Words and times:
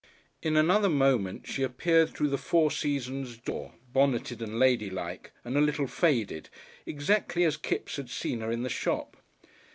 In 0.41 0.57
another 0.57 0.89
moment 0.89 1.45
she 1.45 1.61
appeared 1.61 2.09
through 2.09 2.29
the 2.29 2.37
four 2.39 2.71
seasons 2.71 3.37
door, 3.37 3.75
bonneted 3.93 4.41
and 4.41 4.57
ladylike, 4.57 5.31
and 5.45 5.55
a 5.55 5.61
little 5.61 5.85
faded, 5.85 6.49
exactly 6.87 7.43
as 7.43 7.55
Kipps 7.55 7.97
had 7.97 8.09
seen 8.09 8.39
her 8.39 8.49
in 8.51 8.63
the 8.63 8.67
shop. 8.67 9.15